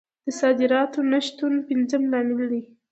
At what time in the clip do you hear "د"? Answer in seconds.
0.25-0.27